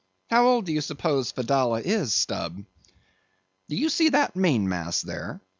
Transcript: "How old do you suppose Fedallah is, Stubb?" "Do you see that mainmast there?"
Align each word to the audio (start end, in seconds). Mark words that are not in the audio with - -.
"How 0.31 0.47
old 0.47 0.65
do 0.65 0.73
you 0.73 0.81
suppose 0.81 1.31
Fedallah 1.31 1.81
is, 1.85 2.11
Stubb?" 2.11 2.65
"Do 3.69 3.75
you 3.75 3.87
see 3.87 4.09
that 4.09 4.35
mainmast 4.35 5.05
there?" 5.05 5.41